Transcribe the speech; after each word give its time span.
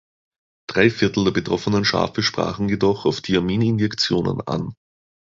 Drei 0.67 0.89
Viertel 0.89 1.25
der 1.25 1.29
betroffenen 1.31 1.85
Schafe 1.85 2.23
sprachen 2.23 2.67
jedoch 2.67 3.05
auf 3.05 3.21
Thiamininjektionen 3.21 4.41
an. 4.47 4.73